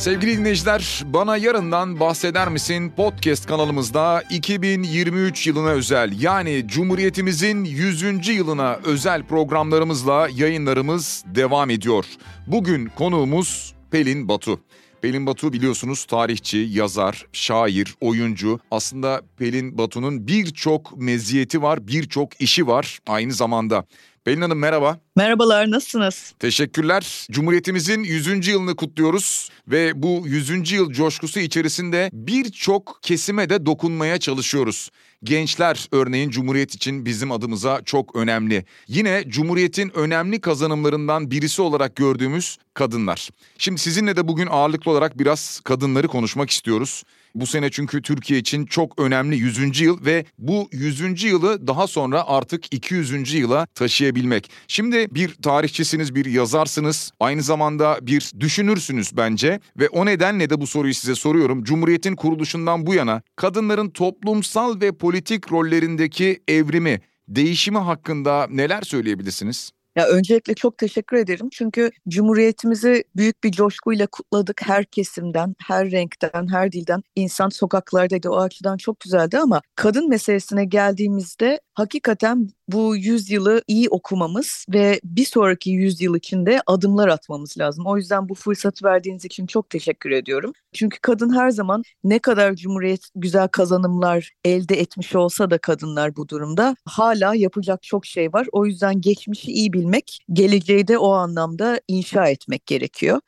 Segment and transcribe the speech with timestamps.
[0.00, 8.28] Sevgili dinleyiciler, Bana Yarından Bahseder Misin podcast kanalımızda 2023 yılına özel yani Cumhuriyetimizin 100.
[8.28, 12.04] yılına özel programlarımızla yayınlarımız devam ediyor.
[12.46, 14.60] Bugün konuğumuz Pelin Batu.
[15.02, 18.60] Pelin Batu biliyorsunuz tarihçi, yazar, şair, oyuncu.
[18.70, 23.84] Aslında Pelin Batu'nun birçok meziyeti var, birçok işi var aynı zamanda.
[24.24, 24.98] Pelin Hanım merhaba.
[25.16, 26.34] Merhabalar, nasılsınız?
[26.38, 27.26] Teşekkürler.
[27.30, 28.48] Cumhuriyetimizin 100.
[28.48, 30.72] yılını kutluyoruz ve bu 100.
[30.72, 34.90] yıl coşkusu içerisinde birçok kesime de dokunmaya çalışıyoruz.
[35.24, 38.64] Gençler örneğin Cumhuriyet için bizim adımıza çok önemli.
[38.88, 43.28] Yine Cumhuriyet'in önemli kazanımlarından birisi olarak gördüğümüz kadınlar.
[43.58, 47.02] Şimdi sizinle de bugün ağırlıklı olarak biraz kadınları konuşmak istiyoruz.
[47.34, 49.80] Bu sene çünkü Türkiye için çok önemli 100.
[49.80, 51.24] yıl ve bu 100.
[51.24, 53.34] yılı daha sonra artık 200.
[53.34, 54.50] yıla taşıyabilmek.
[54.68, 60.66] Şimdi bir tarihçisiniz, bir yazarsınız, aynı zamanda bir düşünürsünüz bence ve o nedenle de bu
[60.66, 61.64] soruyu size soruyorum.
[61.64, 69.70] Cumhuriyetin kuruluşundan bu yana kadınların toplumsal ve politik rollerindeki evrimi, değişimi hakkında neler söyleyebilirsiniz?
[69.96, 71.48] Ya öncelikle çok teşekkür ederim.
[71.52, 74.60] Çünkü Cumhuriyetimizi büyük bir coşkuyla kutladık.
[74.64, 78.28] Her kesimden, her renkten, her dilden insan sokaklardaydı.
[78.30, 85.24] O açıdan çok güzeldi ama kadın meselesine geldiğimizde hakikaten bu yüzyılı iyi okumamız ve bir
[85.24, 87.86] sonraki yüzyıl içinde adımlar atmamız lazım.
[87.86, 90.52] O yüzden bu fırsatı verdiğiniz için çok teşekkür ediyorum.
[90.72, 96.28] Çünkü kadın her zaman ne kadar Cumhuriyet güzel kazanımlar elde etmiş olsa da kadınlar bu
[96.28, 98.46] durumda hala yapacak çok şey var.
[98.52, 103.20] O yüzden geçmişi iyi bilmek, geleceği de o anlamda inşa etmek gerekiyor.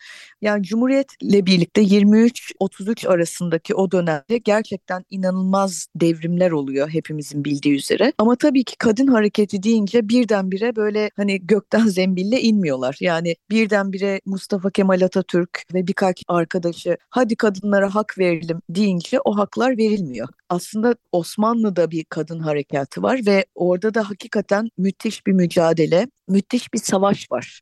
[0.42, 8.12] Yani Cumhuriyet'le birlikte 23-33 arasındaki o dönemde gerçekten inanılmaz devrimler oluyor hepimizin bildiği üzere.
[8.18, 12.96] Ama tabii ki kadın hareketi deyince birdenbire böyle hani gökten zembille inmiyorlar.
[13.00, 19.78] Yani birdenbire Mustafa Kemal Atatürk ve birkaç arkadaşı hadi kadınlara hak verelim deyince o haklar
[19.78, 20.28] verilmiyor.
[20.48, 26.78] Aslında Osmanlı'da bir kadın harekatı var ve orada da hakikaten müthiş bir mücadele, müthiş bir
[26.78, 27.60] savaş var.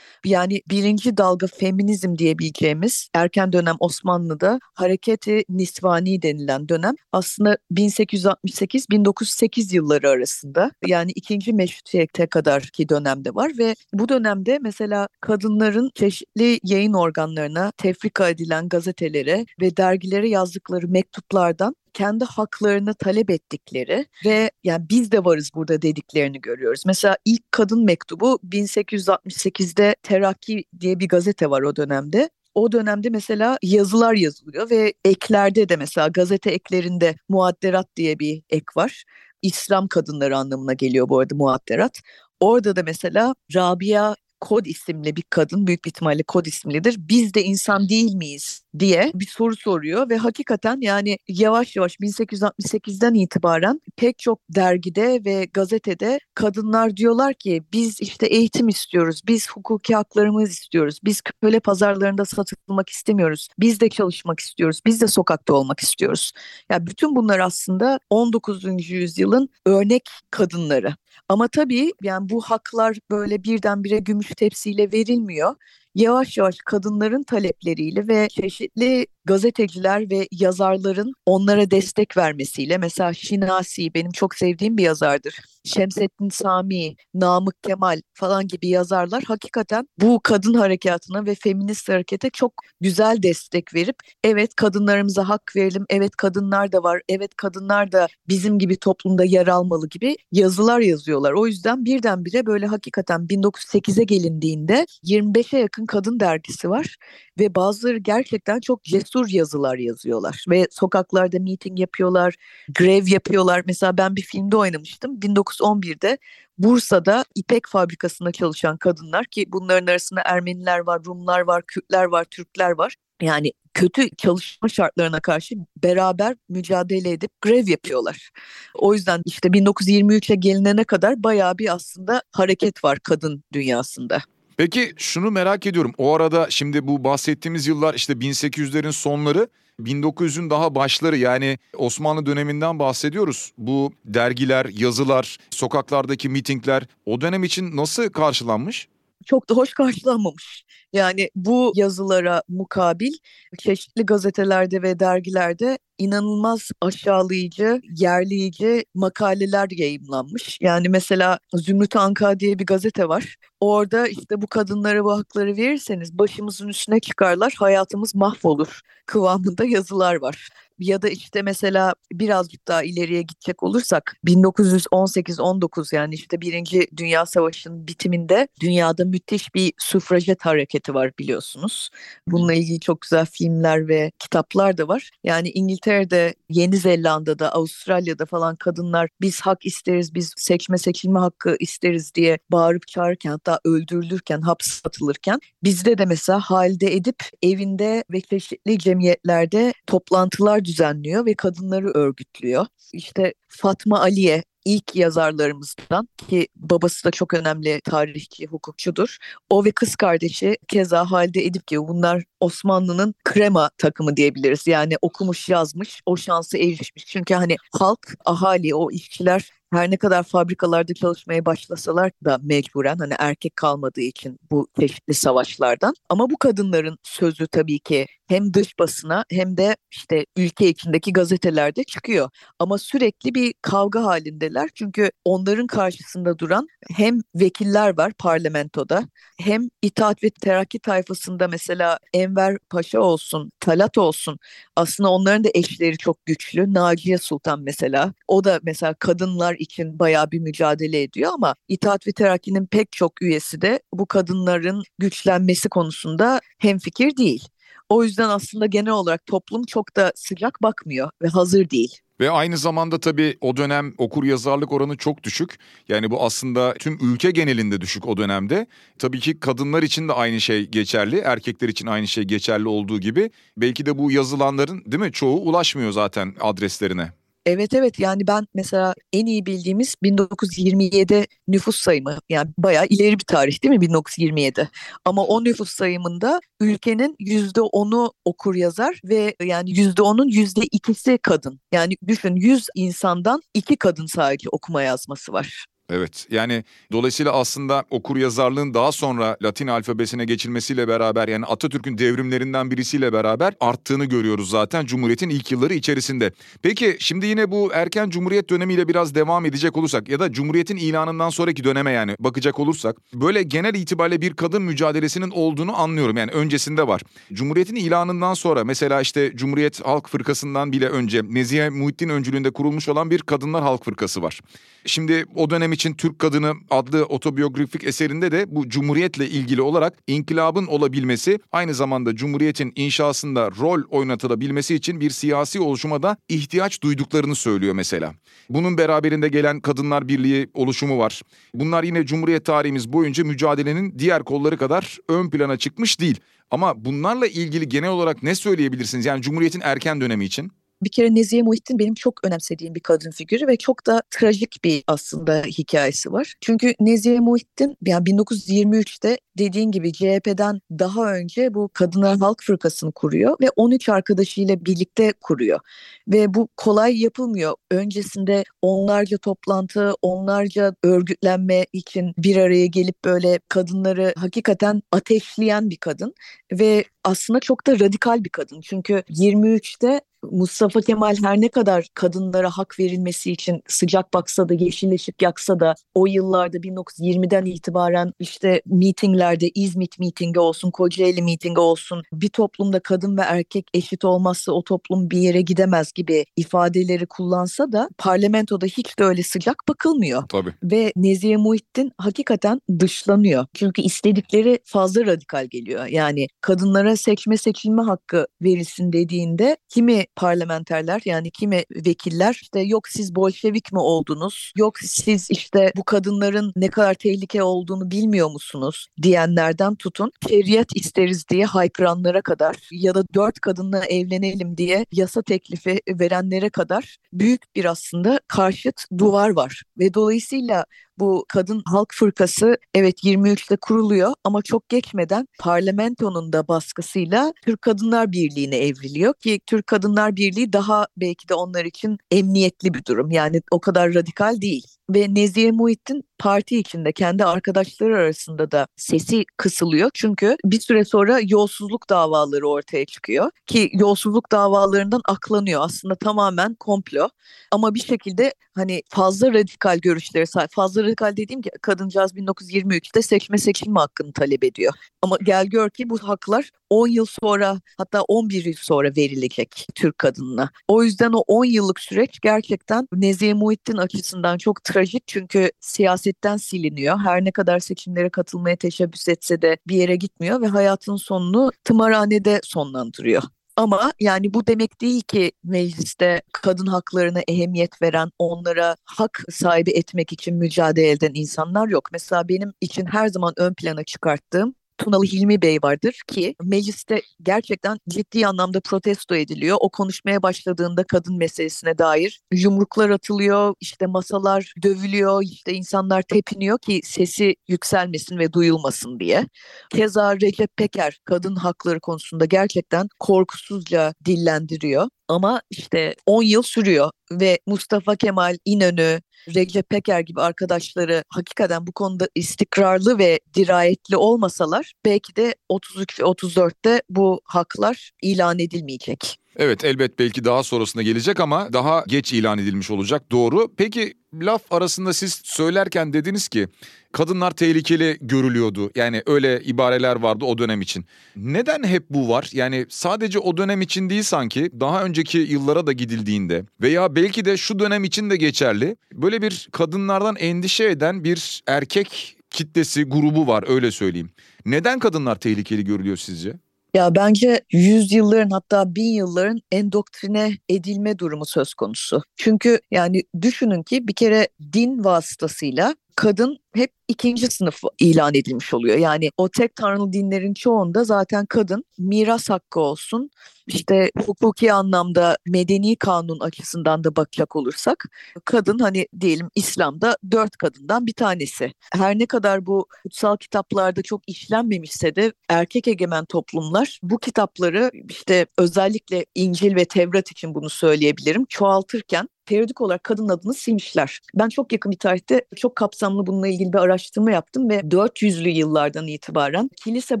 [0.24, 10.10] Yani birinci dalga feminizm diyebileceğimiz erken dönem Osmanlı'da hareketi nisvani denilen dönem aslında 1868-1908 yılları
[10.10, 16.92] arasında yani ikinci meşrutiyete kadar ki dönemde var ve bu dönemde mesela kadınların çeşitli yayın
[16.92, 25.12] organlarına tefrika edilen gazetelere ve dergilere yazdıkları mektuplardan kendi haklarını talep ettikleri ve yani biz
[25.12, 26.82] de varız burada dediklerini görüyoruz.
[26.86, 33.58] Mesela ilk kadın mektubu 1868'de Terakki diye bir gazete var o dönemde o dönemde mesela
[33.62, 39.04] yazılar yazılıyor ve eklerde de mesela gazete eklerinde muadderat diye bir ek var.
[39.42, 42.00] İslam kadınları anlamına geliyor bu arada muadderat.
[42.40, 46.96] Orada da mesela Rabia Kod isimli bir kadın büyük bir ihtimalle Kod isimlidir.
[46.98, 53.14] Biz de insan değil miyiz diye bir soru soruyor ve hakikaten yani yavaş yavaş 1868'den
[53.14, 59.94] itibaren pek çok dergide ve gazetede kadınlar diyorlar ki biz işte eğitim istiyoruz, biz hukuki
[59.94, 65.80] haklarımız istiyoruz, biz köle pazarlarında satılmak istemiyoruz, biz de çalışmak istiyoruz, biz de sokakta olmak
[65.80, 66.32] istiyoruz.
[66.70, 68.90] Yani bütün bunlar aslında 19.
[68.90, 70.96] yüzyılın örnek kadınları.
[71.28, 75.54] Ama tabii yani bu haklar böyle birdenbire gümüş tepsiyle verilmiyor
[75.96, 84.10] yavaş yavaş kadınların talepleriyle ve çeşitli gazeteciler ve yazarların onlara destek vermesiyle mesela Şinasi benim
[84.10, 85.34] çok sevdiğim bir yazardır.
[85.64, 92.52] Şemsettin Sami, Namık Kemal falan gibi yazarlar hakikaten bu kadın harekatına ve feminist harekete çok
[92.80, 98.58] güzel destek verip evet kadınlarımıza hak verelim, evet kadınlar da var, evet kadınlar da bizim
[98.58, 101.32] gibi toplumda yer almalı gibi yazılar yazıyorlar.
[101.32, 106.96] O yüzden birdenbire böyle hakikaten 1908'e gelindiğinde 25'e yakın kadın dergisi var
[107.38, 112.34] ve bazıları gerçekten çok cesur yazılar yazıyorlar ve sokaklarda meeting yapıyorlar,
[112.74, 113.62] grev yapıyorlar.
[113.66, 116.18] Mesela ben bir filmde oynamıştım 1911'de
[116.58, 122.70] Bursa'da ipek fabrikasında çalışan kadınlar ki bunların arasında Ermeniler var, Rumlar var, Kürtler var, Türkler
[122.70, 122.96] var.
[123.22, 128.30] Yani kötü çalışma şartlarına karşı beraber mücadele edip grev yapıyorlar.
[128.74, 134.22] O yüzden işte 1923'e gelinene kadar bayağı bir aslında hareket var kadın dünyasında.
[134.56, 135.92] Peki şunu merak ediyorum.
[135.98, 139.48] O arada şimdi bu bahsettiğimiz yıllar işte 1800'lerin sonları
[139.80, 143.52] 1900'ün daha başları yani Osmanlı döneminden bahsediyoruz.
[143.58, 148.88] Bu dergiler, yazılar, sokaklardaki mitingler o dönem için nasıl karşılanmış?
[149.26, 150.64] Çok da hoş karşılanmamış.
[150.92, 153.12] Yani bu yazılara mukabil
[153.58, 160.58] çeşitli gazetelerde ve dergilerde inanılmaz aşağılayıcı, yerleyici makaleler yayınlanmış.
[160.60, 163.36] Yani mesela Zümrüt Anka diye bir gazete var.
[163.60, 170.48] Orada işte bu kadınlara bu hakları verirseniz başımızın üstüne çıkarlar, hayatımız mahvolur kıvamında yazılar var.
[170.78, 177.86] Ya da işte mesela birazcık daha ileriye gidecek olursak 1918-19 yani işte Birinci Dünya Savaşı'nın
[177.86, 181.90] bitiminde dünyada müthiş bir sufrajet hareketi var biliyorsunuz.
[182.28, 185.10] Bununla ilgili çok güzel filmler ve kitaplar da var.
[185.24, 192.14] Yani İngiltere'de, Yeni Zelanda'da, Avustralya'da falan kadınlar biz hak isteriz, biz seçme seçilme hakkı isteriz
[192.14, 198.78] diye bağırıp çağırırken hatta öldürülürken, hapse atılırken bizde de mesela halde edip evinde ve çeşitli
[198.78, 202.66] cemiyetlerde toplantılar düzenliyor ve kadınları örgütlüyor.
[202.92, 209.16] İşte Fatma Aliye ilk yazarlarımızdan ki babası da çok önemli tarihçi, hukukçudur.
[209.50, 214.66] O ve kız kardeşi keza Halide Edip gibi bunlar Osmanlı'nın krema takımı diyebiliriz.
[214.66, 217.06] Yani okumuş yazmış o şansı erişmiş.
[217.06, 223.14] Çünkü hani halk, ahali, o işçiler her ne kadar fabrikalarda çalışmaya başlasalar da mecburen hani
[223.18, 229.24] erkek kalmadığı için bu çeşitli savaşlardan ama bu kadınların sözü tabii ki hem dış basına
[229.30, 232.30] hem de işte ülke içindeki gazetelerde çıkıyor.
[232.58, 234.68] Ama sürekli bir kavga halindeler.
[234.74, 239.08] Çünkü onların karşısında duran hem vekiller var parlamentoda
[239.40, 244.38] hem İttihat ve Terakki tayfasında mesela Enver Paşa olsun, Talat olsun
[244.76, 246.74] aslında onların da eşleri çok güçlü.
[246.74, 252.12] Naciye Sultan mesela o da mesela kadınlar için bayağı bir mücadele ediyor ama İttihat ve
[252.12, 257.48] Terakki'nin pek çok üyesi de bu kadınların güçlenmesi konusunda hemfikir değil.
[257.88, 261.98] O yüzden aslında genel olarak toplum çok da sıcak bakmıyor ve hazır değil.
[262.20, 265.58] Ve aynı zamanda tabii o dönem okur yazarlık oranı çok düşük.
[265.88, 268.66] Yani bu aslında tüm ülke genelinde düşük o dönemde.
[268.98, 273.30] Tabii ki kadınlar için de aynı şey geçerli, erkekler için aynı şey geçerli olduğu gibi.
[273.56, 277.12] Belki de bu yazılanların değil mi çoğu ulaşmıyor zaten adreslerine.
[277.46, 277.98] Evet evet.
[277.98, 282.18] Yani ben mesela en iyi bildiğimiz 1927 nüfus sayımı.
[282.28, 284.70] Yani bayağı ileri bir tarih değil mi 1927
[285.04, 291.18] ama o nüfus sayımında ülkenin yüzde onu okur yazar ve yani yüzde onun yüzde ikisi
[291.18, 291.60] kadın.
[291.72, 295.66] Yani düşün 100 insandan iki kadın sadece okuma yazması var.
[295.90, 302.70] Evet yani dolayısıyla aslında okur yazarlığın daha sonra Latin alfabesine geçilmesiyle beraber yani Atatürk'ün devrimlerinden
[302.70, 306.32] birisiyle beraber arttığını görüyoruz zaten Cumhuriyet'in ilk yılları içerisinde.
[306.62, 311.30] Peki şimdi yine bu erken Cumhuriyet dönemiyle biraz devam edecek olursak ya da Cumhuriyet'in ilanından
[311.30, 316.86] sonraki döneme yani bakacak olursak böyle genel itibariyle bir kadın mücadelesinin olduğunu anlıyorum yani öncesinde
[316.86, 317.02] var.
[317.32, 323.10] Cumhuriyet'in ilanından sonra mesela işte Cumhuriyet Halk Fırkası'ndan bile önce Nezihe Muhittin öncülüğünde kurulmuş olan
[323.10, 324.40] bir Kadınlar Halk Fırkası var.
[324.86, 330.66] Şimdi o dönem için Türk Kadını adlı otobiyografik eserinde de bu cumhuriyetle ilgili olarak inkılabın
[330.66, 337.74] olabilmesi aynı zamanda cumhuriyetin inşasında rol oynatılabilmesi için bir siyasi oluşuma da ihtiyaç duyduklarını söylüyor
[337.74, 338.14] mesela.
[338.50, 341.22] Bunun beraberinde gelen Kadınlar Birliği oluşumu var.
[341.54, 346.20] Bunlar yine Cumhuriyet tarihimiz boyunca mücadelenin diğer kolları kadar ön plana çıkmış değil.
[346.50, 349.06] Ama bunlarla ilgili genel olarak ne söyleyebilirsiniz?
[349.06, 350.52] Yani Cumhuriyet'in erken dönemi için.
[350.82, 354.84] Bir kere Nezihe Muhittin benim çok önemsediğim bir kadın figürü ve çok da trajik bir
[354.86, 356.34] aslında hikayesi var.
[356.40, 363.36] Çünkü Nezihe Muhittin yani 1923'te dediğin gibi CHP'den daha önce bu Kadınlar Halk Fırkası'nı kuruyor
[363.40, 365.60] ve 13 arkadaşıyla birlikte kuruyor.
[366.08, 367.54] Ve bu kolay yapılmıyor.
[367.70, 376.14] Öncesinde onlarca toplantı, onlarca örgütlenme için bir araya gelip böyle kadınları hakikaten ateşleyen bir kadın
[376.52, 378.60] ve aslında çok da radikal bir kadın.
[378.60, 384.92] Çünkü 23'te Mustafa Kemal her ne kadar kadınlara hak verilmesi için sıcak baksa da yeşil
[384.92, 392.02] ışık yaksa da o yıllarda 1920'den itibaren işte mitinglerde İzmit mitingi olsun, Kocaeli mitingi olsun
[392.12, 397.72] bir toplumda kadın ve erkek eşit olmazsa o toplum bir yere gidemez gibi ifadeleri kullansa
[397.72, 400.28] da parlamentoda hiç de öyle sıcak bakılmıyor.
[400.28, 400.54] Tabii.
[400.62, 403.46] Ve Nezihe Muhittin hakikaten dışlanıyor.
[403.54, 405.86] Çünkü istedikleri fazla radikal geliyor.
[405.86, 413.14] Yani kadınlara seçme seçilme hakkı verilsin dediğinde kimi parlamenterler yani kimi vekiller işte yok siz
[413.14, 414.52] Bolşevik mi oldunuz?
[414.56, 418.86] Yok siz işte bu kadınların ne kadar tehlike olduğunu bilmiyor musunuz?
[419.02, 425.80] diyenlerden tutun şeriat isteriz diye haykıranlara kadar ya da dört kadınla evlenelim diye yasa teklifi
[425.88, 430.64] verenlere kadar büyük bir aslında karşıt duvar var ve dolayısıyla
[430.98, 438.12] bu kadın halk fırkası evet 23'te kuruluyor ama çok geçmeden parlamentonun da baskısıyla Türk Kadınlar
[438.12, 443.10] Birliği'ne evriliyor ki Türk Kadınlar Birliği daha belki de onlar için emniyetli bir durum.
[443.10, 444.66] Yani o kadar radikal değil.
[444.90, 449.90] Ve Nezihe Muhittin parti içinde kendi arkadaşları arasında da sesi kısılıyor.
[449.94, 455.60] Çünkü bir süre sonra yolsuzluk davaları ortaya çıkıyor ki yolsuzluk davalarından aklanıyor.
[455.64, 457.08] Aslında tamamen komplo
[457.52, 460.50] ama bir şekilde hani fazla radikal görüşleri sahip.
[460.52, 464.72] Fazla radikal dediğim ki kadıncağız 1923'te seçme seçilme hakkını talep ediyor.
[465.02, 469.98] Ama gel gör ki bu haklar 10 yıl sonra hatta 11 yıl sonra verilecek Türk
[469.98, 470.50] kadınına.
[470.68, 476.98] O yüzden o 10 yıllık süreç gerçekten Nezihe Muhittin açısından çok trajik çünkü siyasetten siliniyor.
[476.98, 482.40] Her ne kadar seçimlere katılmaya teşebbüs etse de bir yere gitmiyor ve hayatın sonunu tımarhanede
[482.44, 483.22] sonlandırıyor.
[483.56, 490.12] Ama yani bu demek değil ki mecliste kadın haklarına ehemmiyet veren, onlara hak sahibi etmek
[490.12, 491.88] için mücadele eden insanlar yok.
[491.92, 497.78] Mesela benim için her zaman ön plana çıkarttığım Tunalı Hilmi Bey vardır ki mecliste gerçekten
[497.88, 499.56] ciddi anlamda protesto ediliyor.
[499.60, 506.80] O konuşmaya başladığında kadın meselesine dair yumruklar atılıyor, işte masalar dövülüyor, işte insanlar tepiniyor ki
[506.84, 509.26] sesi yükselmesin ve duyulmasın diye.
[509.70, 514.88] Keza Recep Peker kadın hakları konusunda gerçekten korkusuzca dillendiriyor.
[515.08, 519.00] Ama işte 10 yıl sürüyor ve Mustafa Kemal İnönü,
[519.34, 526.04] Recep Peker gibi arkadaşları hakikaten bu konuda istikrarlı ve dirayetli olmasalar belki de 33 ve
[526.04, 529.18] 34'te bu haklar ilan edilmeyecek.
[529.38, 533.48] Evet elbet belki daha sonrasında gelecek ama daha geç ilan edilmiş olacak doğru.
[533.56, 536.48] Peki laf arasında siz söylerken dediniz ki
[536.92, 538.70] kadınlar tehlikeli görülüyordu.
[538.74, 540.84] Yani öyle ibareler vardı o dönem için.
[541.16, 542.30] Neden hep bu var?
[542.32, 547.36] Yani sadece o dönem için değil sanki daha önceki yıllara da gidildiğinde veya belki de
[547.36, 548.76] şu dönem için de geçerli.
[548.92, 554.10] Böyle bir kadınlardan endişe eden bir erkek kitlesi grubu var öyle söyleyeyim.
[554.46, 556.45] Neden kadınlar tehlikeli görülüyor sizce?
[556.76, 562.02] Ya bence yüzyılların hatta bin yılların endoktrine edilme durumu söz konusu.
[562.16, 568.78] Çünkü yani düşünün ki bir kere din vasıtasıyla kadın hep ikinci sınıf ilan edilmiş oluyor.
[568.78, 573.10] Yani o tek tanrılı dinlerin çoğunda zaten kadın miras hakkı olsun,
[573.46, 577.84] işte hukuki anlamda medeni kanun açısından da bakacak olursak
[578.24, 581.52] kadın hani diyelim İslam'da dört kadından bir tanesi.
[581.72, 588.26] Her ne kadar bu kutsal kitaplarda çok işlenmemişse de erkek egemen toplumlar bu kitapları işte
[588.38, 594.00] özellikle İncil ve Tevrat için bunu söyleyebilirim çoğaltırken periyodik olarak kadın adını silmişler.
[594.14, 598.86] Ben çok yakın bir tarihte çok kapsamlı bununla ilgili bir araştırma yaptım ve 400'lü yıllardan
[598.86, 600.00] itibaren kilise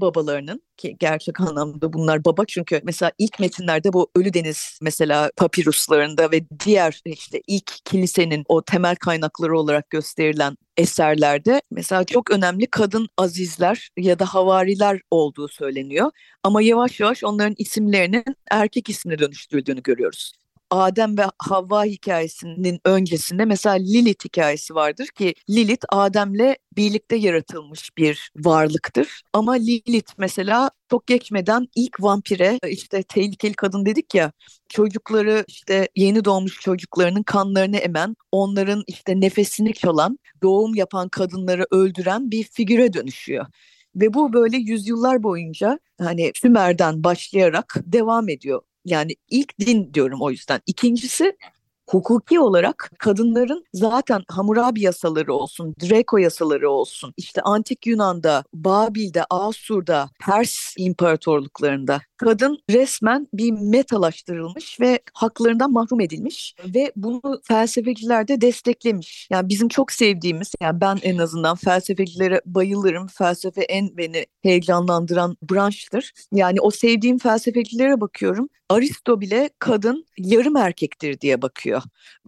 [0.00, 6.30] babalarının ki gerçek anlamda bunlar baba çünkü mesela ilk metinlerde bu Ölü Deniz mesela papiruslarında
[6.30, 13.08] ve diğer işte ilk kilisenin o temel kaynakları olarak gösterilen eserlerde mesela çok önemli kadın
[13.18, 16.10] azizler ya da havariler olduğu söyleniyor.
[16.42, 20.32] Ama yavaş yavaş onların isimlerinin erkek ismine dönüştürüldüğünü görüyoruz.
[20.70, 28.30] Adem ve Havva hikayesinin öncesinde mesela Lilith hikayesi vardır ki Lilith Adem'le birlikte yaratılmış bir
[28.36, 29.22] varlıktır.
[29.32, 34.32] Ama Lilith mesela çok geçmeden ilk vampire işte tehlikeli kadın dedik ya
[34.68, 42.30] çocukları işte yeni doğmuş çocuklarının kanlarını emen onların işte nefesini çalan doğum yapan kadınları öldüren
[42.30, 43.46] bir figüre dönüşüyor.
[43.96, 48.62] Ve bu böyle yüzyıllar boyunca hani Sümer'den başlayarak devam ediyor.
[48.86, 50.60] Yani ilk din diyorum o yüzden.
[50.66, 51.36] İkincisi
[51.90, 60.10] hukuki olarak kadınların zaten Hammurabi yasaları olsun, Draco yasaları olsun, işte Antik Yunan'da, Babil'de, Asur'da,
[60.26, 69.28] Pers imparatorluklarında kadın resmen bir metalaştırılmış ve haklarından mahrum edilmiş ve bunu felsefeciler de desteklemiş.
[69.30, 73.06] Yani bizim çok sevdiğimiz, yani ben en azından felsefecilere bayılırım.
[73.06, 76.12] Felsefe en beni heyecanlandıran branştır.
[76.32, 78.48] Yani o sevdiğim felsefecilere bakıyorum.
[78.68, 81.82] Aristo bile kadın yarım erkektir diye bakıyor.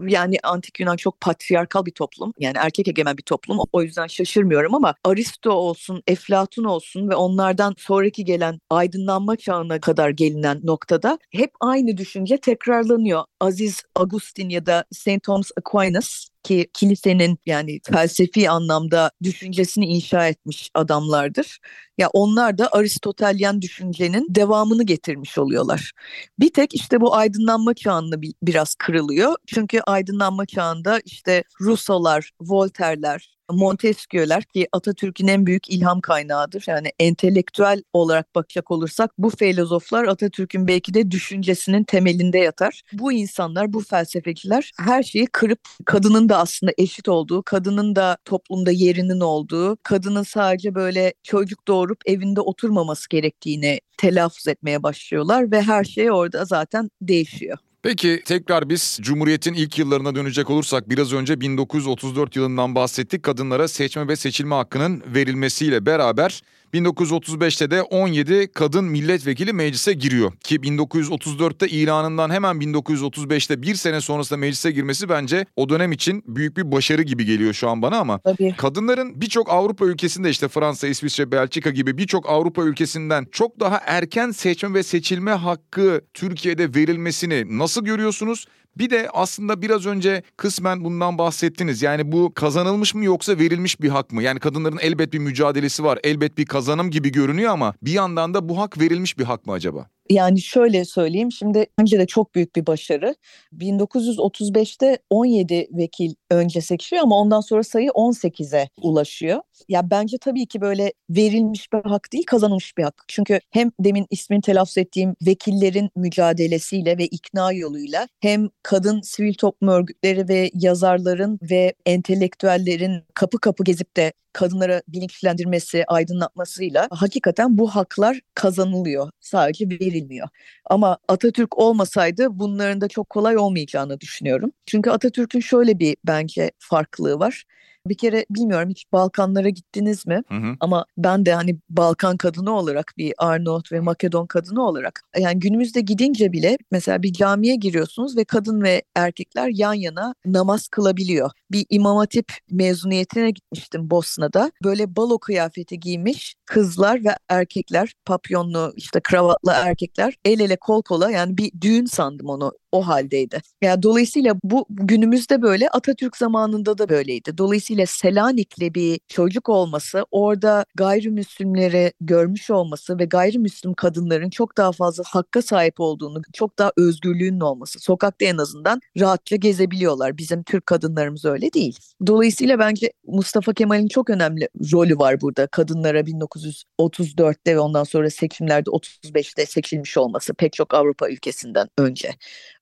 [0.06, 2.32] Yani antik Yunan çok patriarkal bir toplum.
[2.38, 3.58] Yani erkek egemen bir toplum.
[3.72, 10.10] O yüzden şaşırmıyorum ama Aristo olsun, Eflatun olsun ve onlardan sonraki gelen aydınlanma çağına kadar
[10.10, 13.24] gelinen noktada hep aynı düşünce tekrarlanıyor.
[13.40, 15.22] Aziz Agustin ya da St.
[15.22, 21.58] Thomas Aquinas ki kilisenin yani felsefi anlamda düşüncesini inşa etmiş adamlardır.
[21.98, 25.92] Ya onlar da Aristotelyen düşüncenin devamını getirmiş oluyorlar.
[26.38, 29.36] Bir tek işte bu aydınlanma çağında biraz kırılıyor.
[29.46, 36.64] Çünkü aydınlanma çağında işte Rousseau'lar, Voltaire'ler, Montesquieu'ler ki Atatürk'ün en büyük ilham kaynağıdır.
[36.66, 42.82] Yani entelektüel olarak bakacak olursak bu filozoflar Atatürk'ün belki de düşüncesinin temelinde yatar.
[42.92, 48.70] Bu insanlar, bu felsefeciler her şeyi kırıp kadının da aslında eşit olduğu, kadının da toplumda
[48.70, 55.84] yerinin olduğu, kadının sadece böyle çocuk doğurup evinde oturmaması gerektiğini telaffuz etmeye başlıyorlar ve her
[55.84, 57.58] şey orada zaten değişiyor.
[57.88, 63.22] Peki tekrar biz Cumhuriyet'in ilk yıllarına dönecek olursak biraz önce 1934 yılından bahsettik.
[63.22, 66.42] Kadınlara seçme ve seçilme hakkının verilmesiyle beraber
[66.74, 70.32] 1935'te de 17 kadın milletvekili meclise giriyor.
[70.32, 76.56] Ki 1934'te ilanından hemen 1935'te bir sene sonrasında meclise girmesi bence o dönem için büyük
[76.56, 78.54] bir başarı gibi geliyor şu an bana ama Tabii.
[78.58, 84.30] kadınların birçok Avrupa ülkesinde işte Fransa, İsviçre, Belçika gibi birçok Avrupa ülkesinden çok daha erken
[84.30, 88.46] seçme ve seçilme hakkı Türkiye'de verilmesini nasıl görüyorsunuz?
[88.78, 91.82] Bir de aslında biraz önce kısmen bundan bahsettiniz.
[91.82, 94.22] Yani bu kazanılmış mı yoksa verilmiş bir hak mı?
[94.22, 98.48] Yani kadınların elbet bir mücadelesi var, elbet bir kazanım gibi görünüyor ama bir yandan da
[98.48, 99.88] bu hak verilmiş bir hak mı acaba?
[100.10, 103.14] Yani şöyle söyleyeyim şimdi bence de çok büyük bir başarı.
[103.52, 109.40] 1935'te 17 vekil önce seçiyor ama ondan sonra sayı 18'e ulaşıyor.
[109.68, 113.04] Ya bence tabii ki böyle verilmiş bir hak değil kazanılmış bir hak.
[113.08, 119.68] Çünkü hem demin ismini telaffuz ettiğim vekillerin mücadelesiyle ve ikna yoluyla hem kadın sivil toplum
[119.68, 128.20] örgütleri ve yazarların ve entelektüellerin kapı kapı gezip de kadınlara bilinçlendirmesi, aydınlatmasıyla hakikaten bu haklar
[128.34, 129.10] kazanılıyor.
[129.20, 130.28] Sadece verilmiyor.
[130.64, 134.52] Ama Atatürk olmasaydı bunların da çok kolay olmayacağını düşünüyorum.
[134.66, 137.44] Çünkü Atatürk'ün şöyle bir bence farklılığı var.
[137.88, 140.22] Bir kere bilmiyorum hiç Balkanlara gittiniz mi?
[140.28, 140.56] Hı hı.
[140.60, 145.80] Ama ben de hani Balkan kadını olarak bir Arnavut ve Makedon kadını olarak yani günümüzde
[145.80, 151.30] gidince bile mesela bir camiye giriyorsunuz ve kadın ve erkekler yan yana namaz kılabiliyor.
[151.50, 154.52] Bir imam hatip mezuniyetine gitmiştim Bosna'da.
[154.64, 161.10] Böyle balo kıyafeti giymiş kızlar ve erkekler papyonlu işte kravatlı erkekler el ele kol kola
[161.10, 163.40] yani bir düğün sandım onu o haldeydi.
[163.62, 167.38] Yani dolayısıyla bu günümüzde böyle Atatürk zamanında da böyleydi.
[167.38, 175.04] Dolayısıyla Selanik'le bir çocuk olması, orada gayrimüslimleri görmüş olması ve gayrimüslim kadınların çok daha fazla
[175.06, 180.18] hakka sahip olduğunu, çok daha özgürlüğünün olması, sokakta en azından rahatça gezebiliyorlar.
[180.18, 181.78] Bizim Türk kadınlarımız öyle değil.
[182.06, 185.46] Dolayısıyla bence Mustafa Kemal'in çok önemli rolü var burada.
[185.46, 192.14] Kadınlara 1934'te ve ondan sonra seçimlerde 35'te seçilmiş olması pek çok Avrupa ülkesinden önce.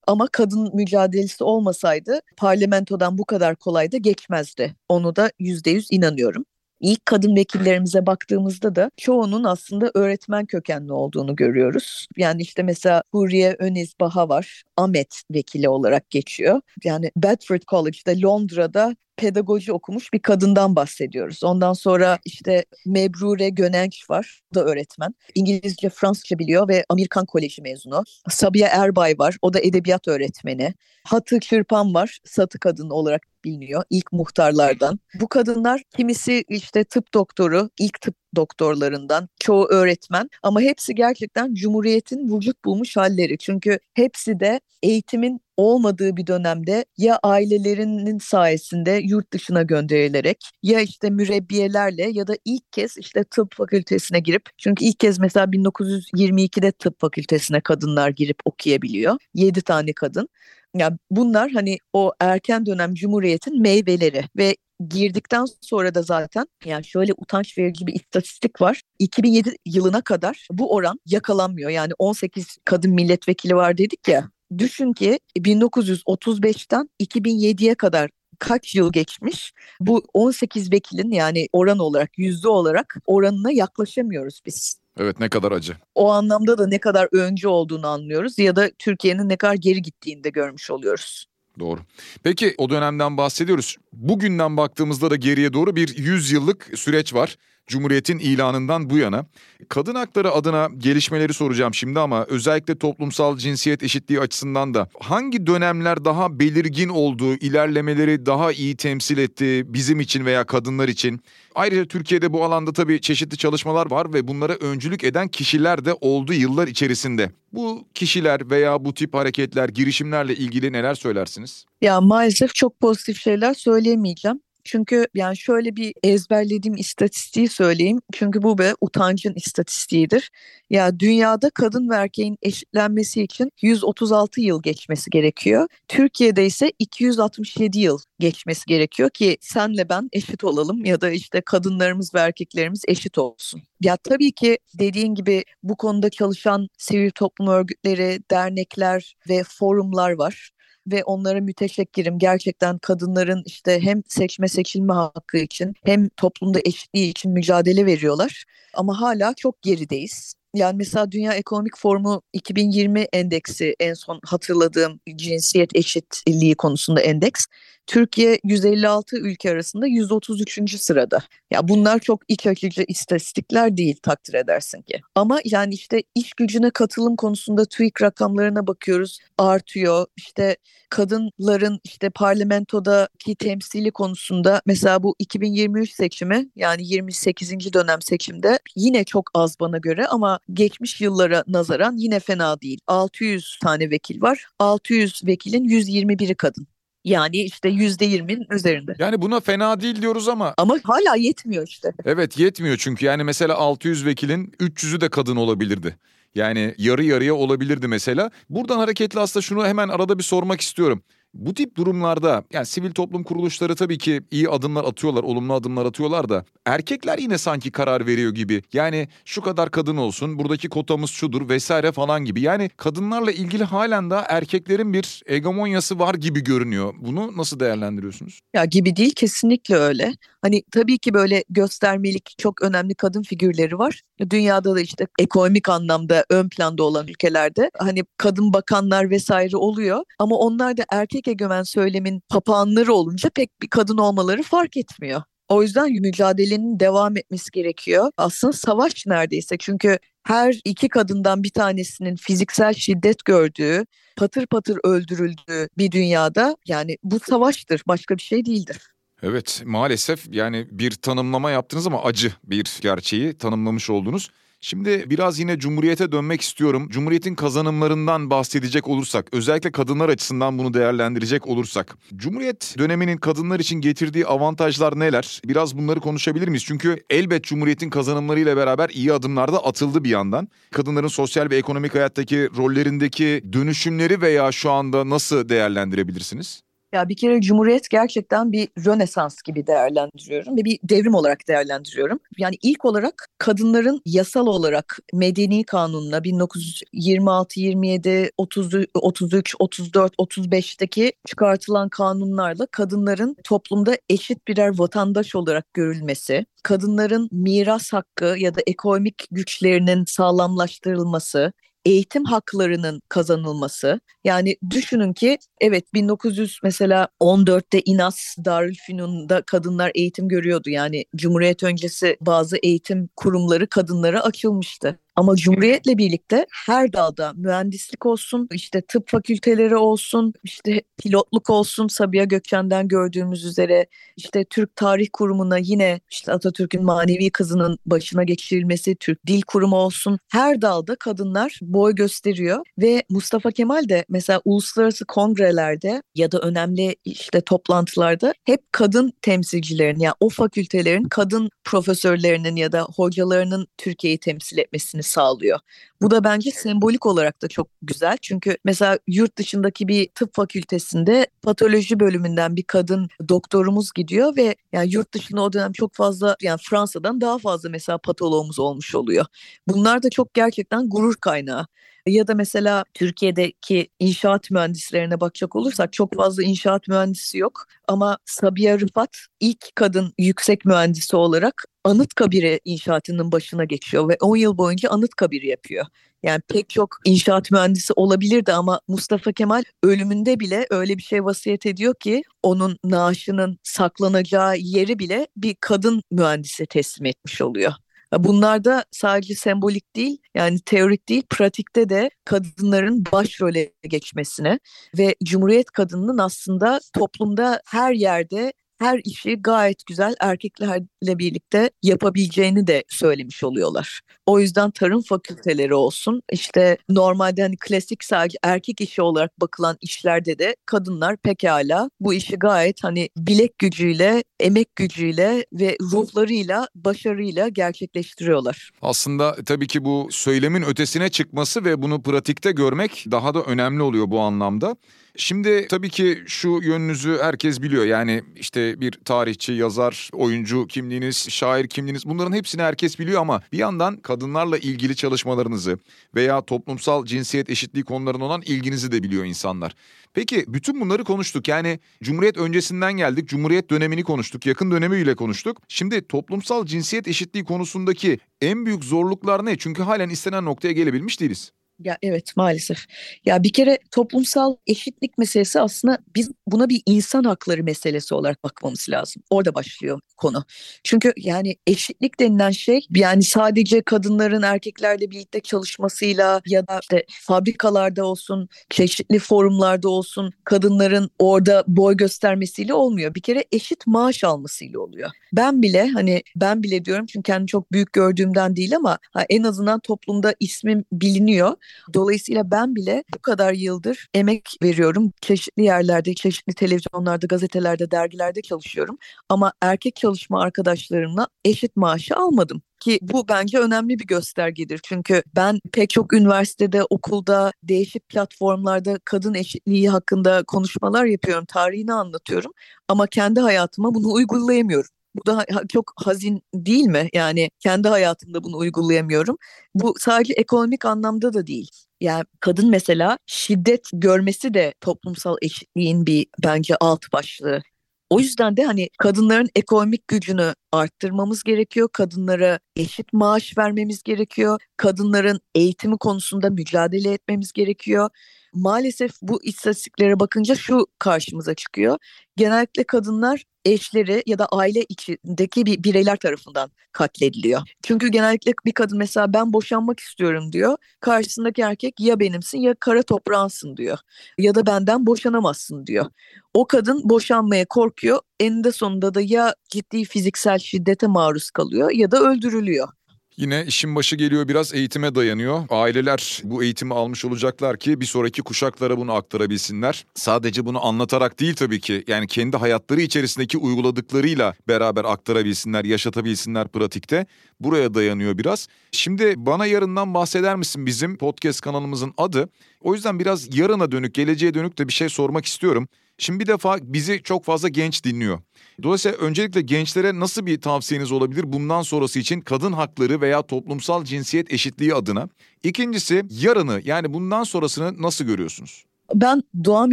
[0.06, 4.76] Ama kadın mücadelesi olmasaydı parlamentodan bu kadar kolay da geçmezdi.
[4.88, 6.44] Onu da yüzde yüz inanıyorum.
[6.80, 12.06] İlk kadın vekillerimize baktığımızda da çoğunun aslında öğretmen kökenli olduğunu görüyoruz.
[12.16, 14.62] Yani işte mesela Huriye Öniz Baha var.
[14.76, 16.60] Ahmet vekili olarak geçiyor.
[16.84, 21.44] Yani Bedford College'da Londra'da pedagoji okumuş bir kadından bahsediyoruz.
[21.44, 25.14] Ondan sonra işte Mebrure Gönenç var, o da öğretmen.
[25.34, 28.04] İngilizce, Fransızca biliyor ve Amerikan Koleji mezunu.
[28.30, 30.74] Sabiha Erbay var, o da edebiyat öğretmeni.
[31.04, 34.98] Hatı Çırpan var, satı kadın olarak biliniyor ilk muhtarlardan.
[35.20, 42.36] Bu kadınlar kimisi işte tıp doktoru, ilk tıp doktorlarından, çoğu öğretmen ama hepsi gerçekten Cumhuriyet'in
[42.36, 43.38] vücut bulmuş halleri.
[43.38, 51.10] Çünkü hepsi de eğitimin olmadığı bir dönemde ya ailelerinin sayesinde yurt dışına gönderilerek ya işte
[51.10, 57.00] mürebbiyelerle ya da ilk kez işte tıp fakültesine girip çünkü ilk kez mesela 1922'de tıp
[57.00, 59.16] fakültesine kadınlar girip okuyabiliyor.
[59.34, 60.28] 7 tane kadın.
[60.76, 64.56] Yani bunlar hani o erken dönem cumhuriyetin meyveleri ve
[64.88, 68.80] girdikten sonra da zaten yani şöyle utanç verici bir istatistik var.
[68.98, 71.70] 2007 yılına kadar bu oran yakalanmıyor.
[71.70, 74.30] Yani 18 kadın milletvekili var dedik ya.
[74.58, 79.52] Düşün ki 1935'ten 2007'ye kadar kaç yıl geçmiş?
[79.80, 84.80] Bu 18 vekilin yani oran olarak yüzde olarak oranına yaklaşamıyoruz biz.
[84.98, 85.76] Evet ne kadar acı.
[85.94, 90.24] O anlamda da ne kadar öncü olduğunu anlıyoruz ya da Türkiye'nin ne kadar geri gittiğini
[90.24, 91.26] de görmüş oluyoruz.
[91.58, 91.80] Doğru.
[92.22, 93.76] Peki o dönemden bahsediyoruz.
[93.92, 97.36] Bugünden baktığımızda da geriye doğru bir 100 yıllık süreç var.
[97.66, 99.26] Cumhuriyet'in ilanından bu yana.
[99.68, 106.04] Kadın hakları adına gelişmeleri soracağım şimdi ama özellikle toplumsal cinsiyet eşitliği açısından da hangi dönemler
[106.04, 111.20] daha belirgin olduğu, ilerlemeleri daha iyi temsil etti bizim için veya kadınlar için?
[111.54, 116.32] Ayrıca Türkiye'de bu alanda tabii çeşitli çalışmalar var ve bunlara öncülük eden kişiler de oldu
[116.32, 117.30] yıllar içerisinde.
[117.52, 121.64] Bu kişiler veya bu tip hareketler, girişimlerle ilgili neler söylersiniz?
[121.80, 124.40] Ya maalesef çok pozitif şeyler söyleyemeyeceğim.
[124.66, 128.00] Çünkü yani şöyle bir ezberlediğim istatistiği söyleyeyim.
[128.12, 130.30] Çünkü bu be utancın istatistiğidir.
[130.70, 135.68] Ya dünyada kadın ve erkeğin eşitlenmesi için 136 yıl geçmesi gerekiyor.
[135.88, 142.14] Türkiye'de ise 267 yıl geçmesi gerekiyor ki senle ben eşit olalım ya da işte kadınlarımız
[142.14, 143.62] ve erkeklerimiz eşit olsun.
[143.80, 150.50] Ya tabii ki dediğin gibi bu konuda çalışan sivil toplum örgütleri, dernekler ve forumlar var
[150.86, 152.18] ve onlara müteşekkirim.
[152.18, 158.44] Gerçekten kadınların işte hem seçme seçilme hakkı için hem toplumda eşitliği için mücadele veriyorlar.
[158.74, 160.34] Ama hala çok gerideyiz.
[160.54, 167.46] Yani mesela Dünya Ekonomik Forumu 2020 endeksi en son hatırladığım cinsiyet eşitliği konusunda endeks.
[167.86, 170.80] Türkiye 156 ülke arasında 133.
[170.80, 171.18] sırada.
[171.50, 175.00] Ya bunlar çok iç açıcı istatistikler değil takdir edersin ki.
[175.14, 180.06] Ama yani işte iş gücüne katılım konusunda TÜİK rakamlarına bakıyoruz artıyor.
[180.16, 180.56] İşte
[180.90, 187.72] kadınların işte parlamentodaki temsili konusunda mesela bu 2023 seçimi yani 28.
[187.72, 192.80] dönem seçimde yine çok az bana göre ama geçmiş yıllara nazaran yine fena değil.
[192.86, 194.46] 600 tane vekil var.
[194.58, 196.66] 600 vekilin 121'i kadın.
[197.06, 198.94] Yani işte yüzde yirminin üzerinde.
[198.98, 200.54] Yani buna fena değil diyoruz ama.
[200.56, 201.92] Ama hala yetmiyor işte.
[202.04, 205.96] Evet yetmiyor çünkü yani mesela 600 vekilin 300'ü de kadın olabilirdi.
[206.34, 208.30] Yani yarı yarıya olabilirdi mesela.
[208.50, 211.02] Buradan hareketli aslında şunu hemen arada bir sormak istiyorum.
[211.38, 216.28] Bu tip durumlarda yani sivil toplum kuruluşları tabii ki iyi adımlar atıyorlar, olumlu adımlar atıyorlar
[216.28, 218.62] da erkekler yine sanki karar veriyor gibi.
[218.72, 222.40] Yani şu kadar kadın olsun, buradaki kotamız şudur vesaire falan gibi.
[222.40, 226.94] Yani kadınlarla ilgili halen daha erkeklerin bir hegemonyası var gibi görünüyor.
[226.98, 228.40] Bunu nasıl değerlendiriyorsunuz?
[228.54, 230.14] Ya gibi değil kesinlikle öyle.
[230.42, 234.02] Hani tabii ki böyle göstermelik çok önemli kadın figürleri var.
[234.30, 240.36] Dünyada da işte ekonomik anlamda ön planda olan ülkelerde hani kadın bakanlar vesaire oluyor ama
[240.36, 245.22] onlar da erkek egemen söylemin papağanları olunca pek bir kadın olmaları fark etmiyor.
[245.48, 248.10] O yüzden mücadelenin devam etmesi gerekiyor.
[248.16, 253.84] Aslında savaş neredeyse çünkü her iki kadından bir tanesinin fiziksel şiddet gördüğü,
[254.16, 258.78] patır patır öldürüldüğü bir dünyada yani bu savaştır, başka bir şey değildir.
[259.22, 264.30] Evet maalesef yani bir tanımlama yaptınız ama acı bir gerçeği tanımlamış oldunuz.
[264.60, 266.88] Şimdi biraz yine Cumhuriyet'e dönmek istiyorum.
[266.90, 271.96] Cumhuriyet'in kazanımlarından bahsedecek olursak, özellikle kadınlar açısından bunu değerlendirecek olursak.
[272.16, 275.40] Cumhuriyet döneminin kadınlar için getirdiği avantajlar neler?
[275.44, 276.64] Biraz bunları konuşabilir miyiz?
[276.64, 280.48] Çünkü elbet Cumhuriyet'in kazanımlarıyla beraber iyi adımlar da atıldı bir yandan.
[280.72, 286.65] Kadınların sosyal ve ekonomik hayattaki rollerindeki dönüşümleri veya şu anda nasıl değerlendirebilirsiniz?
[286.92, 292.20] Ya bir kere Cumhuriyet gerçekten bir rönesans gibi değerlendiriyorum ve bir devrim olarak değerlendiriyorum.
[292.38, 301.88] Yani ilk olarak kadınların yasal olarak medeni kanunla 1926, 27, 30, 33, 34, 35'teki çıkartılan
[301.88, 310.04] kanunlarla kadınların toplumda eşit birer vatandaş olarak görülmesi, kadınların miras hakkı ya da ekonomik güçlerinin
[310.04, 311.52] sağlamlaştırılması,
[311.86, 314.00] eğitim haklarının kazanılması.
[314.24, 320.70] Yani düşünün ki evet 1900 mesela 14'te İNAS Darülfünun'da kadınlar eğitim görüyordu.
[320.70, 324.98] Yani Cumhuriyet öncesi bazı eğitim kurumları kadınlara açılmıştı.
[325.16, 332.24] Ama Cumhuriyet'le birlikte her dalda mühendislik olsun, işte tıp fakülteleri olsun, işte pilotluk olsun Sabiha
[332.24, 339.26] Gökçen'den gördüğümüz üzere işte Türk Tarih Kurumu'na yine işte Atatürk'ün manevi kızının başına geçirilmesi, Türk
[339.26, 342.64] Dil Kurumu olsun her dalda kadınlar boy gösteriyor.
[342.78, 349.98] Ve Mustafa Kemal de mesela uluslararası kongrelerde ya da önemli işte toplantılarda hep kadın temsilcilerin
[349.98, 355.58] yani o fakültelerin kadın profesörlerinin ya da hocalarının Türkiye'yi temsil etmesini sağlıyor.
[356.02, 358.16] Bu da bence sembolik olarak da çok güzel.
[358.22, 364.90] Çünkü mesela yurt dışındaki bir tıp fakültesinde patoloji bölümünden bir kadın doktorumuz gidiyor ve yani
[364.92, 369.26] yurt dışında o dönem çok fazla yani Fransa'dan daha fazla mesela patoloğumuz olmuş oluyor.
[369.68, 371.66] Bunlar da çok gerçekten gurur kaynağı.
[372.06, 377.66] Ya da mesela Türkiye'deki inşaat mühendislerine bakacak olursak çok fazla inşaat mühendisi yok.
[377.88, 384.58] Ama Sabiha Rıfat ilk kadın yüksek mühendisi olarak Anıtkabir'e inşaatının başına geçiyor ve 10 yıl
[384.58, 385.86] boyunca Anıtkabir yapıyor.
[386.22, 391.66] Yani pek çok inşaat mühendisi olabilirdi ama Mustafa Kemal ölümünde bile öyle bir şey vasiyet
[391.66, 397.72] ediyor ki onun naaşının saklanacağı yeri bile bir kadın mühendise teslim etmiş oluyor.
[398.18, 404.58] Bunlar da sadece sembolik değil yani teorik değil pratikte de kadınların başrole geçmesine
[404.98, 412.84] ve Cumhuriyet kadınının aslında toplumda her yerde her işi gayet güzel erkeklerle birlikte yapabileceğini de
[412.88, 414.00] söylemiş oluyorlar.
[414.26, 420.38] O yüzden tarım fakülteleri olsun işte normalde hani klasik sadece erkek işi olarak bakılan işlerde
[420.38, 428.70] de kadınlar pekala bu işi gayet hani bilek gücüyle, emek gücüyle ve ruhlarıyla, başarıyla gerçekleştiriyorlar.
[428.82, 434.10] Aslında tabii ki bu söylemin ötesine çıkması ve bunu pratikte görmek daha da önemli oluyor
[434.10, 434.76] bu anlamda.
[435.16, 437.84] Şimdi tabii ki şu yönünüzü herkes biliyor.
[437.84, 443.58] Yani işte bir tarihçi, yazar, oyuncu kimliğiniz, şair kimliğiniz bunların hepsini herkes biliyor ama bir
[443.58, 445.78] yandan kadınlarla ilgili çalışmalarınızı
[446.14, 449.74] veya toplumsal cinsiyet eşitliği konularına olan ilginizi de biliyor insanlar.
[450.14, 451.48] Peki bütün bunları konuştuk.
[451.48, 453.28] Yani Cumhuriyet öncesinden geldik.
[453.28, 454.46] Cumhuriyet dönemini konuştuk.
[454.46, 455.62] Yakın dönemiyle konuştuk.
[455.68, 459.58] Şimdi toplumsal cinsiyet eşitliği konusundaki en büyük zorluklar ne?
[459.58, 461.52] Çünkü halen istenen noktaya gelebilmiş değiliz.
[461.84, 462.78] Ya evet maalesef.
[463.24, 468.86] Ya bir kere toplumsal eşitlik meselesi aslında biz buna bir insan hakları meselesi olarak bakmamız
[468.90, 469.22] lazım.
[469.30, 470.44] Orada başlıyor konu.
[470.84, 478.04] Çünkü yani eşitlik denilen şey yani sadece kadınların erkeklerle birlikte çalışmasıyla ya da işte fabrikalarda
[478.06, 483.14] olsun, çeşitli forumlarda olsun kadınların orada boy göstermesiyle olmuyor.
[483.14, 485.10] Bir kere eşit maaş almasıyla oluyor.
[485.32, 489.80] Ben bile hani ben bile diyorum çünkü kendimi çok büyük gördüğümden değil ama en azından
[489.80, 491.54] toplumda ismim biliniyor.
[491.94, 495.12] Dolayısıyla ben bile bu kadar yıldır emek veriyorum.
[495.20, 498.98] Çeşitli yerlerde, çeşitli televizyonlarda, gazetelerde, dergilerde çalışıyorum.
[499.28, 504.80] Ama erkek çalışma arkadaşlarımla eşit maaşı almadım ki bu bence önemli bir göstergedir.
[504.84, 512.52] Çünkü ben pek çok üniversitede, okulda, değişik platformlarda kadın eşitliği hakkında konuşmalar yapıyorum, tarihini anlatıyorum
[512.88, 514.95] ama kendi hayatıma bunu uygulayamıyorum.
[515.16, 517.08] Bu da çok hazin değil mi?
[517.14, 519.36] Yani kendi hayatımda bunu uygulayamıyorum.
[519.74, 521.70] Bu sadece ekonomik anlamda da değil.
[522.00, 527.62] Yani kadın mesela şiddet görmesi de toplumsal eşitliğin bir bence alt başlığı.
[528.10, 531.88] O yüzden de hani kadınların ekonomik gücünü arttırmamız gerekiyor.
[531.92, 534.60] Kadınlara eşit maaş vermemiz gerekiyor.
[534.76, 538.10] Kadınların eğitimi konusunda mücadele etmemiz gerekiyor
[538.56, 541.98] maalesef bu istatistiklere bakınca şu karşımıza çıkıyor.
[542.36, 547.60] Genellikle kadınlar eşleri ya da aile içindeki bir bireyler tarafından katlediliyor.
[547.82, 550.76] Çünkü genellikle bir kadın mesela ben boşanmak istiyorum diyor.
[551.00, 553.98] Karşısındaki erkek ya benimsin ya kara toprağınsın diyor.
[554.38, 556.06] Ya da benden boşanamazsın diyor.
[556.54, 558.18] O kadın boşanmaya korkuyor.
[558.40, 562.88] Eninde sonunda da ya ciddi fiziksel şiddete maruz kalıyor ya da öldürülüyor.
[563.36, 565.64] Yine işin başı geliyor biraz eğitime dayanıyor.
[565.70, 570.06] Aileler bu eğitimi almış olacaklar ki bir sonraki kuşaklara bunu aktarabilsinler.
[570.14, 577.26] Sadece bunu anlatarak değil tabii ki yani kendi hayatları içerisindeki uyguladıklarıyla beraber aktarabilsinler, yaşatabilsinler pratikte.
[577.60, 578.68] Buraya dayanıyor biraz.
[578.92, 582.48] Şimdi bana yarından bahseder misin bizim podcast kanalımızın adı?
[582.80, 585.88] O yüzden biraz yarına dönük, geleceğe dönük de bir şey sormak istiyorum.
[586.18, 588.38] Şimdi bir defa bizi çok fazla genç dinliyor.
[588.82, 594.52] Dolayısıyla öncelikle gençlere nasıl bir tavsiyeniz olabilir bundan sonrası için kadın hakları veya toplumsal cinsiyet
[594.52, 595.28] eşitliği adına?
[595.62, 598.84] İkincisi yarını yani bundan sonrasını nasıl görüyorsunuz?
[599.14, 599.92] Ben doğam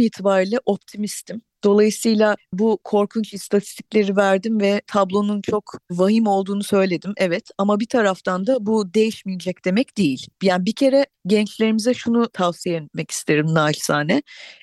[0.00, 1.40] itibariyle optimistim.
[1.64, 7.12] Dolayısıyla bu korkunç istatistikleri verdim ve tablonun çok vahim olduğunu söyledim.
[7.16, 10.26] Evet ama bir taraftan da bu değişmeyecek demek değil.
[10.42, 14.22] Yani bir kere gençlerimize şunu tavsiye etmek isterim naçizane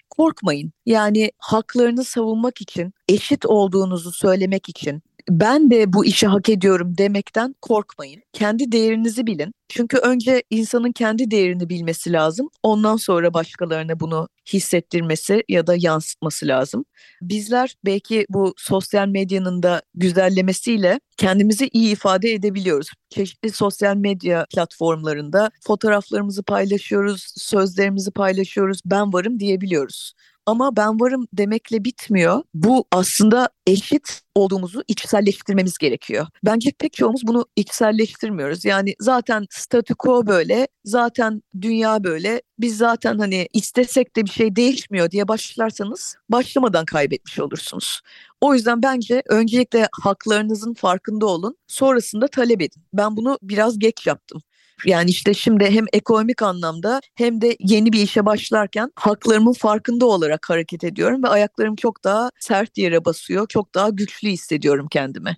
[0.10, 0.72] korkmayın.
[0.86, 7.56] Yani haklarını savunmak için, eşit olduğunuzu söylemek için, ben de bu işi hak ediyorum demekten
[7.62, 8.22] korkmayın.
[8.34, 9.54] Kendi değerinizi bilin.
[9.70, 12.50] Çünkü önce insanın kendi değerini bilmesi lazım.
[12.64, 16.86] Ondan sonra başkalarına bunu hissettirmesi ya da yansıtması lazım.
[17.22, 22.88] Bizler belki bu sosyal medyanın da güzellemesiyle kendimizi iyi ifade edebiliyoruz.
[23.10, 30.14] Çeşitli sosyal medya platformlarında fotoğraflarımızı paylaşıyoruz, sözlerimizi paylaşıyoruz, ben varım diyebiliyoruz.
[30.46, 32.44] Ama ben varım demekle bitmiyor.
[32.54, 36.28] Bu aslında eşit olduğumuzu içselleştirmemiz gerekiyor.
[36.46, 38.66] Bence pek çoğumuz bunu içselleştirmiyoruz.
[38.66, 42.42] Yani zaten statü quo böyle, zaten dünya böyle.
[42.60, 48.02] Biz zaten hani istesek de bir şey değişmiyor diye başlarsanız başlamadan kaybetmiş olursunuz.
[48.42, 52.84] O yüzden bence öncelikle haklarınızın farkında olun, sonrasında talep edin.
[52.94, 54.42] Ben bunu biraz geç yaptım.
[54.86, 60.50] Yani işte şimdi hem ekonomik anlamda hem de yeni bir işe başlarken haklarımın farkında olarak
[60.50, 63.48] hareket ediyorum ve ayaklarım çok daha sert yere basıyor.
[63.48, 65.38] Çok daha güçlü hissediyorum kendimi.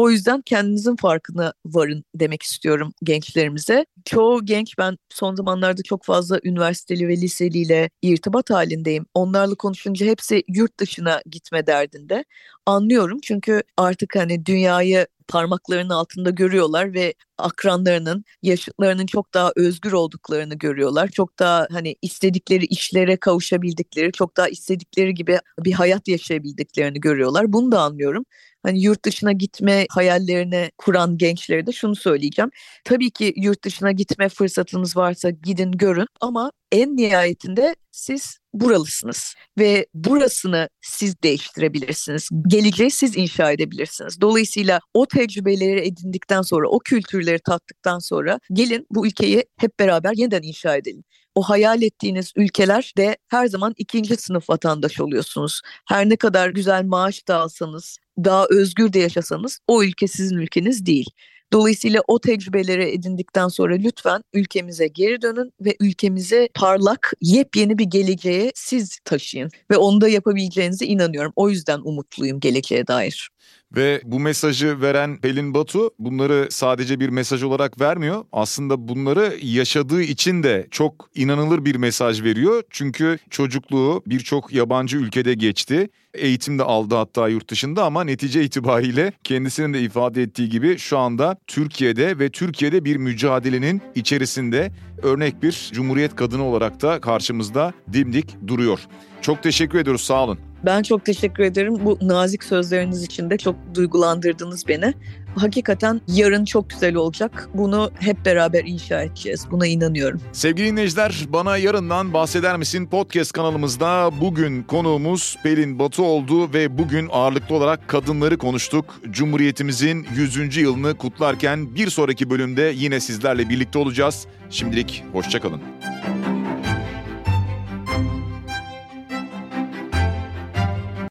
[0.00, 3.86] O yüzden kendinizin farkına varın demek istiyorum gençlerimize.
[4.04, 9.06] Çoğu genç ben son zamanlarda çok fazla üniversiteli ve liseliyle irtibat halindeyim.
[9.14, 12.24] Onlarla konuşunca hepsi yurt dışına gitme derdinde.
[12.66, 20.54] Anlıyorum çünkü artık hani dünyayı parmaklarının altında görüyorlar ve akranlarının, yaşıtlarının çok daha özgür olduklarını
[20.54, 21.08] görüyorlar.
[21.08, 27.52] Çok daha hani istedikleri işlere kavuşabildikleri, çok daha istedikleri gibi bir hayat yaşayabildiklerini görüyorlar.
[27.52, 28.24] Bunu da anlıyorum
[28.62, 32.50] hani yurt dışına gitme hayallerini kuran gençlere de şunu söyleyeceğim.
[32.84, 39.86] Tabii ki yurt dışına gitme fırsatınız varsa gidin görün ama en nihayetinde siz buralısınız ve
[39.94, 42.28] burasını siz değiştirebilirsiniz.
[42.48, 44.20] Geleceği siz inşa edebilirsiniz.
[44.20, 50.42] Dolayısıyla o tecrübeleri edindikten sonra, o kültürleri tattıktan sonra gelin bu ülkeyi hep beraber yeniden
[50.42, 55.60] inşa edelim o hayal ettiğiniz ülkeler de her zaman ikinci sınıf vatandaş oluyorsunuz.
[55.88, 60.86] Her ne kadar güzel maaş da alsanız, daha özgür de yaşasanız o ülke sizin ülkeniz
[60.86, 61.10] değil.
[61.52, 68.52] Dolayısıyla o tecrübeleri edindikten sonra lütfen ülkemize geri dönün ve ülkemize parlak, yepyeni bir geleceğe
[68.54, 69.50] siz taşıyın.
[69.70, 71.32] Ve onu da yapabileceğinize inanıyorum.
[71.36, 73.30] O yüzden umutluyum geleceğe dair.
[73.76, 78.24] Ve bu mesajı veren Pelin Batu bunları sadece bir mesaj olarak vermiyor.
[78.32, 82.62] Aslında bunları yaşadığı için de çok inanılır bir mesaj veriyor.
[82.70, 85.88] Çünkü çocukluğu birçok yabancı ülkede geçti.
[86.14, 90.98] Eğitim de aldı hatta yurt dışında ama netice itibariyle kendisinin de ifade ettiği gibi şu
[90.98, 98.36] anda Türkiye'de ve Türkiye'de bir mücadelenin içerisinde örnek bir cumhuriyet kadını olarak da karşımızda dimdik
[98.46, 98.80] duruyor.
[99.20, 100.38] Çok teşekkür ediyoruz sağ olun.
[100.64, 101.76] Ben çok teşekkür ederim.
[101.84, 104.94] Bu nazik sözleriniz için de çok duygulandırdınız beni.
[105.36, 107.48] Hakikaten yarın çok güzel olacak.
[107.54, 109.46] Bunu hep beraber inşa edeceğiz.
[109.50, 110.20] Buna inanıyorum.
[110.32, 112.86] Sevgili dinleyiciler bana yarından bahseder misin?
[112.86, 119.00] Podcast kanalımızda bugün konuğumuz Pelin Batu oldu ve bugün ağırlıklı olarak kadınları konuştuk.
[119.10, 120.56] Cumhuriyetimizin 100.
[120.56, 124.26] yılını kutlarken bir sonraki bölümde yine sizlerle birlikte olacağız.
[124.50, 125.60] Şimdilik hoşçakalın.